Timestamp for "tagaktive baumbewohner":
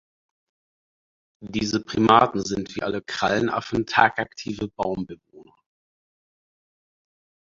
3.85-5.53